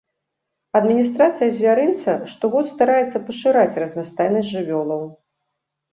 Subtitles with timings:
[0.79, 5.01] Адміністрацыя звярынца штогод стараецца пашыраць разнастайнасць жывёлаў.